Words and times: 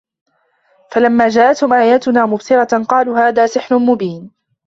فَلَمّا 0.91 1.27
جاءَتهُم 1.29 1.73
آياتُنا 1.73 2.25
مُبصِرَةً 2.25 2.83
قالوا 2.83 3.19
هذا 3.29 3.47
سِحرٌ 3.47 3.77
مُبينٌ 3.79 4.31